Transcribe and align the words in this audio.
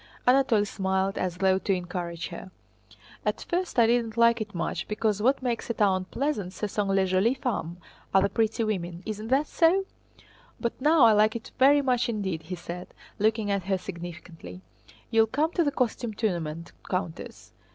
Anatole 0.25 0.65
smiled 0.65 1.15
as 1.19 1.37
though 1.37 1.59
to 1.59 1.75
encourage 1.75 2.29
her. 2.29 2.49
"At 3.23 3.45
first 3.47 3.77
I 3.77 3.85
did 3.85 4.03
not 4.03 4.17
like 4.17 4.41
it 4.41 4.55
much, 4.55 4.87
because 4.87 5.21
what 5.21 5.43
makes 5.43 5.69
a 5.69 5.75
town 5.75 6.05
pleasant 6.05 6.53
ce 6.53 6.71
sont 6.71 6.87
les 6.89 7.05
jolies 7.05 7.37
femmes, 7.37 7.77
* 9.05 9.05
isn't 9.05 9.27
that 9.27 9.45
so? 9.45 9.85
But 10.59 10.73
now 10.81 11.03
I 11.03 11.11
like 11.11 11.35
it 11.35 11.51
very 11.59 11.83
much 11.83 12.09
indeed," 12.09 12.41
he 12.41 12.55
said, 12.55 12.87
looking 13.19 13.51
at 13.51 13.65
her 13.65 13.77
significantly. 13.77 14.61
"You'll 15.11 15.27
come 15.27 15.51
to 15.51 15.63
the 15.63 15.69
costume 15.71 16.15
tournament, 16.15 16.71
Countess? 16.89 17.53